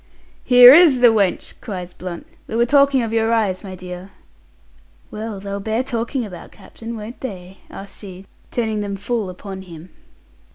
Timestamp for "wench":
1.13-1.53